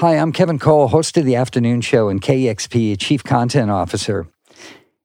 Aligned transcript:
Hi, 0.00 0.16
I'm 0.16 0.30
Kevin 0.30 0.60
Cole, 0.60 0.86
host 0.86 1.16
of 1.16 1.24
the 1.24 1.34
afternoon 1.34 1.80
show 1.80 2.08
and 2.08 2.22
KEXP 2.22 3.00
Chief 3.00 3.24
Content 3.24 3.68
Officer. 3.68 4.28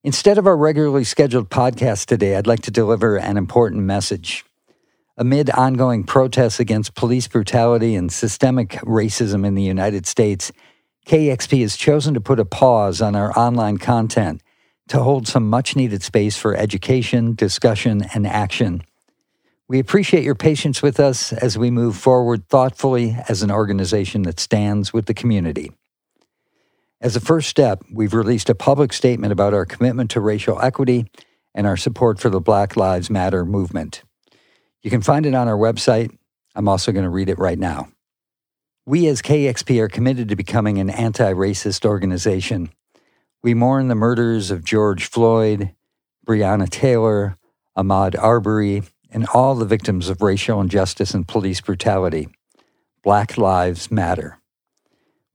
Instead 0.04 0.38
of 0.38 0.46
our 0.46 0.56
regularly 0.56 1.04
scheduled 1.04 1.50
podcast 1.50 2.06
today, 2.06 2.36
I'd 2.36 2.46
like 2.46 2.62
to 2.62 2.70
deliver 2.70 3.18
an 3.18 3.36
important 3.36 3.82
message. 3.82 4.46
Amid 5.18 5.50
ongoing 5.50 6.04
protests 6.04 6.60
against 6.60 6.94
police 6.94 7.28
brutality 7.28 7.96
and 7.96 8.12
systemic 8.14 8.74
racism 8.84 9.48
in 9.48 9.56
the 9.56 9.64
United 9.64 10.06
States, 10.06 10.52
KEXP 11.08 11.62
has 11.62 11.76
chosen 11.76 12.14
to 12.14 12.22
put 12.22 12.40
a 12.40 12.46
pause 12.46 13.02
on 13.02 13.16
our 13.16 13.36
online 13.36 13.80
content 13.80 14.44
to 14.90 15.00
hold 15.00 15.28
some 15.28 15.50
much 15.50 15.76
needed 15.76 16.04
space 16.04 16.38
for 16.38 16.56
education, 16.56 17.34
discussion, 17.34 18.06
and 18.14 18.28
action. 18.28 18.84
We 19.74 19.80
appreciate 19.80 20.24
your 20.24 20.36
patience 20.36 20.84
with 20.84 21.00
us 21.00 21.34
as 21.34 21.58
we 21.58 21.72
move 21.72 21.98
forward 21.98 22.48
thoughtfully 22.48 23.18
as 23.28 23.42
an 23.42 23.50
organization 23.50 24.22
that 24.22 24.40
stands 24.40 24.94
with 24.94 25.08
the 25.08 25.16
community. 25.16 25.72
As 27.02 27.16
a 27.16 27.20
first 27.20 27.50
step, 27.50 27.82
we've 27.92 28.14
released 28.14 28.52
a 28.52 28.54
public 28.54 28.94
statement 28.94 29.34
about 29.34 29.56
our 29.56 29.66
commitment 29.66 30.12
to 30.12 30.22
racial 30.22 30.62
equity 30.62 31.08
and 31.56 31.66
our 31.66 31.76
support 31.76 32.20
for 32.20 32.30
the 32.30 32.40
Black 32.40 32.78
Lives 32.78 33.10
Matter 33.10 33.46
movement. 33.46 34.04
You 34.84 34.92
can 34.92 35.02
find 35.02 35.26
it 35.26 35.34
on 35.34 35.48
our 35.48 35.58
website. 35.58 36.16
I'm 36.54 36.68
also 36.68 36.92
going 36.92 37.06
to 37.06 37.10
read 37.10 37.30
it 37.30 37.40
right 37.40 37.58
now. 37.58 37.88
We 38.86 39.08
as 39.08 39.24
KEXP 39.24 39.80
are 39.80 39.90
committed 39.90 40.30
to 40.30 40.36
becoming 40.36 40.78
an 40.78 40.92
anti 40.92 41.34
racist 41.34 41.84
organization. 41.84 42.70
We 43.42 43.56
mourn 43.56 43.88
the 43.88 43.96
murders 43.96 44.52
of 44.52 44.64
George 44.64 45.10
Floyd, 45.10 45.74
Breonna 46.28 46.70
Taylor, 46.70 47.38
Ahmaud 47.76 48.16
Arbery, 48.22 48.84
and 49.14 49.28
all 49.28 49.56
the 49.56 49.66
victims 49.66 50.10
of 50.10 50.22
racial 50.22 50.60
injustice 50.60 51.14
and 51.14 51.28
police 51.28 51.62
brutality. 51.62 52.28
Black 53.04 53.38
Lives 53.38 53.92
Matter. 53.92 54.40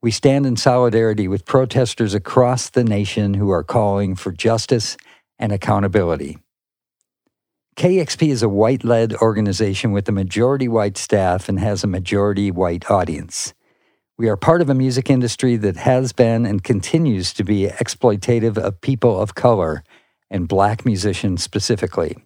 We 0.02 0.10
stand 0.10 0.46
in 0.46 0.56
solidarity 0.56 1.28
with 1.28 1.45
protesters 1.45 2.14
across 2.14 2.70
the 2.70 2.84
nation 2.84 3.34
who 3.34 3.50
are 3.50 3.64
calling 3.64 4.14
for 4.14 4.33
justice 4.33 4.97
and 5.38 5.53
accountability. 5.53 6.38
KEXP 7.77 8.28
is 8.28 8.42
a 8.42 8.48
white 8.48 8.84
led 8.84 9.14
organization 9.14 9.92
with 9.92 10.08
a 10.08 10.12
majority 10.12 10.66
white 10.66 10.97
staff 10.97 11.48
and 11.48 11.60
has 11.60 11.84
a 11.84 11.88
majority 11.88 12.50
white 12.50 12.91
audience. 12.91 13.55
We 14.16 14.28
are 14.28 14.36
part 14.36 14.60
of 14.60 14.69
a 14.69 14.75
music 14.75 15.08
industry 15.08 15.56
that 15.56 15.77
has 15.77 16.12
been 16.12 16.44
and 16.44 16.64
continues 16.64 17.33
to 17.34 17.44
be 17.44 17.69
exploitative 17.69 18.58
of 18.58 18.81
people 18.81 19.20
of 19.20 19.36
color 19.36 19.84
and 20.28 20.48
black 20.48 20.84
musicians 20.84 21.42
specifically. 21.44 22.16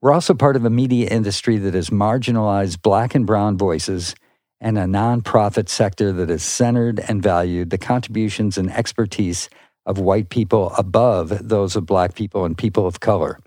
We're 0.00 0.12
also 0.12 0.34
part 0.34 0.54
of 0.54 0.64
a 0.64 0.70
media 0.70 1.08
industry 1.08 1.58
that 1.58 1.74
has 1.74 1.90
marginalized 1.90 2.82
black 2.82 3.16
and 3.16 3.26
brown 3.26 3.58
voices 3.58 4.14
and 4.60 4.78
a 4.78 4.84
nonprofit 4.84 5.68
sector 5.68 6.12
that 6.12 6.28
has 6.28 6.42
centered 6.42 7.00
and 7.00 7.22
valued 7.22 7.70
the 7.70 7.78
contributions 7.78 8.56
and 8.56 8.70
expertise 8.70 9.48
of 9.84 9.98
white 9.98 10.28
people 10.28 10.72
above 10.78 11.48
those 11.48 11.74
of 11.74 11.86
black 11.86 12.14
people 12.14 12.44
and 12.44 12.56
people 12.56 12.86
of 12.86 13.00
color. 13.00 13.40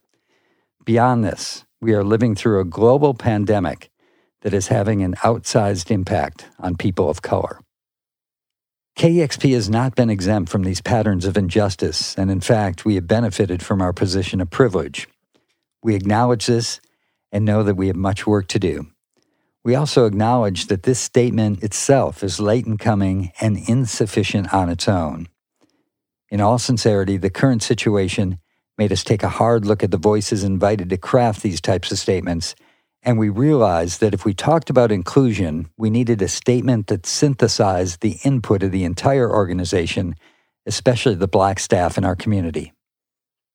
Beyond 0.84 1.24
this, 1.24 1.64
we 1.80 1.94
are 1.94 2.04
living 2.04 2.36
through 2.36 2.60
a 2.60 2.66
global 2.66 3.14
pandemic 3.14 3.90
that 4.42 4.54
is 4.54 4.68
having 4.68 5.04
an 5.04 5.16
outsized 5.16 5.90
impact 5.90 6.48
on 6.60 6.76
people 6.76 7.10
of 7.10 7.22
color. 7.22 7.62
KEXP 8.98 9.54
has 9.54 9.70
not 9.70 9.96
been 9.96 10.10
exempt 10.10 10.52
from 10.52 10.64
these 10.64 10.82
patterns 10.82 11.26
of 11.26 11.38
injustice, 11.38 12.16
and 12.18 12.30
in 12.30 12.42
fact, 12.42 12.84
we 12.84 12.96
have 12.96 13.08
benefited 13.08 13.64
from 13.64 13.82
our 13.82 13.94
position 13.94 14.42
of 14.42 14.50
privilege. 14.50 15.08
We 15.84 15.96
acknowledge 15.96 16.46
this 16.46 16.80
and 17.32 17.46
know 17.46 17.64
that 17.64 17.76
we 17.76 17.88
have 17.88 17.96
much 17.96 18.28
work 18.28 18.48
to 18.50 18.60
do. 18.60 18.88
We 19.64 19.76
also 19.76 20.06
acknowledge 20.06 20.68
that 20.68 20.84
this 20.84 21.00
statement 21.00 21.64
itself 21.64 22.24
is 22.24 22.40
late 22.40 22.66
in 22.66 22.78
coming 22.78 23.32
and 23.40 23.58
insufficient 23.68 24.54
on 24.54 24.70
its 24.70 24.88
own. 24.88 25.28
In 26.30 26.42
all 26.42 26.58
sincerity, 26.58 27.18
the 27.18 27.30
current 27.30 27.62
situation 27.62 28.40
made 28.78 28.92
us 28.92 29.04
take 29.04 29.22
a 29.22 29.30
hard 29.30 29.66
look 29.66 29.84
at 29.84 29.92
the 29.92 29.98
voices 29.98 30.44
invited 30.44 30.90
to 30.90 30.98
craft 30.98 31.44
these 31.44 31.62
types 31.62 31.92
of 31.92 32.00
statements, 32.00 32.56
and 33.04 33.20
we 33.20 33.30
realized 33.30 34.00
that 34.00 34.14
if 34.14 34.26
we 34.26 34.34
talked 34.34 34.70
about 34.70 34.92
inclusion, 34.92 35.70
we 35.78 35.90
needed 35.90 36.22
a 36.22 36.28
statement 36.28 36.88
that 36.88 37.06
synthesized 37.06 38.02
the 38.02 38.18
input 38.24 38.64
of 38.64 38.72
the 38.72 38.84
entire 38.84 39.30
organization, 39.30 40.16
especially 40.66 41.16
the 41.16 41.28
Black 41.28 41.60
staff 41.60 41.98
in 41.98 42.06
our 42.06 42.16
community. 42.16 42.74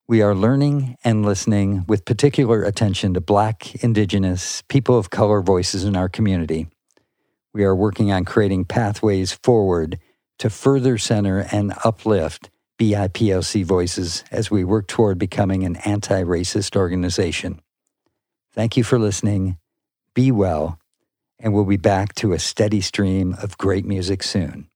We 0.08 0.22
are 0.22 0.36
learning 0.36 0.96
and 1.02 1.26
listening 1.26 1.84
with 1.88 2.04
particular 2.04 2.62
attention 2.62 3.14
to 3.14 3.20
Black, 3.20 3.82
Indigenous, 3.82 4.62
people 4.68 4.96
of 4.96 5.10
color 5.10 5.40
voices 5.40 5.82
in 5.82 5.96
our 5.96 6.08
community. 6.08 6.68
We 7.52 7.64
are 7.64 7.74
working 7.74 8.12
on 8.12 8.24
creating 8.24 8.66
pathways 8.66 9.32
forward 9.32 9.98
to 10.38 10.48
further 10.48 10.96
center 10.96 11.48
and 11.50 11.74
uplift 11.84 12.50
BIPOC 12.78 13.64
voices 13.64 14.22
as 14.30 14.48
we 14.48 14.62
work 14.62 14.86
toward 14.86 15.18
becoming 15.18 15.64
an 15.64 15.74
anti 15.84 16.22
racist 16.22 16.76
organization. 16.76 17.60
Thank 18.52 18.76
you 18.76 18.84
for 18.84 19.00
listening. 19.00 19.58
Be 20.14 20.30
well, 20.30 20.78
and 21.40 21.52
we'll 21.52 21.64
be 21.64 21.78
back 21.78 22.14
to 22.16 22.32
a 22.32 22.38
steady 22.38 22.80
stream 22.80 23.34
of 23.42 23.58
great 23.58 23.84
music 23.84 24.22
soon. 24.22 24.68